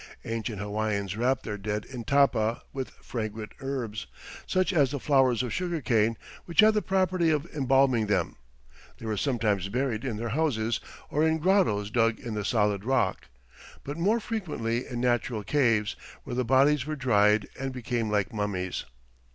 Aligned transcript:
Ancient 0.25 0.57
Hawaiians 0.59 1.15
wrapped 1.15 1.43
their 1.43 1.59
dead 1.59 1.85
in 1.85 2.03
tapa 2.05 2.63
with 2.73 2.89
fragrant 2.89 3.51
herbs, 3.59 4.07
such 4.47 4.73
as 4.73 4.89
the 4.89 4.99
flowers 4.99 5.43
of 5.43 5.53
sugar 5.53 5.79
cane, 5.79 6.17
which 6.45 6.61
had 6.61 6.73
the 6.73 6.81
property 6.81 7.29
of 7.29 7.45
embalming 7.55 8.07
them. 8.07 8.35
They 8.97 9.05
were 9.05 9.15
sometimes 9.15 9.69
buried 9.69 10.03
in 10.03 10.17
their 10.17 10.29
houses 10.29 10.79
or 11.11 11.23
in 11.23 11.37
grottoes 11.37 11.91
dug 11.91 12.17
in 12.19 12.33
the 12.33 12.43
solid 12.43 12.83
rock, 12.83 13.27
but 13.83 13.95
more 13.95 14.19
frequently 14.19 14.87
in 14.87 15.01
natural 15.01 15.43
caves, 15.43 15.95
where 16.23 16.35
the 16.35 16.43
bodies 16.43 16.87
were 16.87 16.95
dried 16.95 17.47
and 17.59 17.71
became 17.71 18.09
like 18.09 18.33
mummies. 18.33 18.85